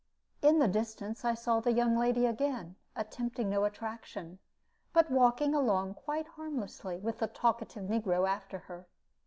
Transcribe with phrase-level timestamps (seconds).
[0.41, 4.39] In the distance I saw the young lady again, attempting no attraction,
[4.93, 8.87] but walking along quite harmlessly, with the talkative negro after her.